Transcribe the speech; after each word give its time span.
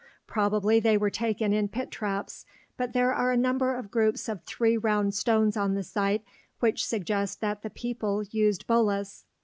Probably 0.25 0.79
they 0.79 0.97
were 0.97 1.11
taken 1.11 1.53
in 1.53 1.67
pit 1.67 1.91
traps, 1.91 2.47
but 2.75 2.93
there 2.93 3.13
are 3.13 3.31
a 3.31 3.37
number 3.37 3.75
of 3.75 3.91
groups 3.91 4.27
of 4.27 4.41
three 4.45 4.75
round 4.75 5.13
stones 5.13 5.55
on 5.55 5.75
the 5.75 5.83
site 5.83 6.23
which 6.59 6.83
suggest 6.83 7.39
that 7.41 7.61
the 7.61 7.69
people 7.69 8.23
used 8.31 8.65
bolas. 8.65 9.25